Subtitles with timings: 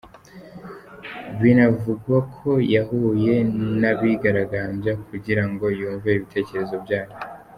[1.39, 3.35] Binavugwa ko yahuye
[3.79, 7.13] n’abigaragambya kugira ngo yumve ibitekerezo byabo.